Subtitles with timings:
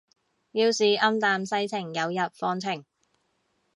[0.53, 2.83] 要是暗淡世情有日放晴